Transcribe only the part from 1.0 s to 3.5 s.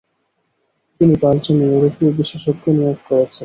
কয়েকজন ইউরোপীয় বিশেষজ্ঞ নিয়োগ করেছিলেন।